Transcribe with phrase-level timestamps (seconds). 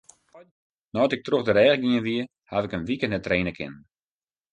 [0.93, 3.81] Nei't ik troch de rêch gien wie, haw ik in wike net traine kinnen.